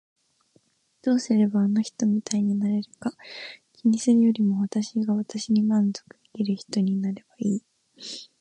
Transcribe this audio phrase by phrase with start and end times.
[1.03, 3.11] どうすればあの人みたいになれるか
[3.73, 7.63] 気にするよりも私が私に満足できる人になればいい。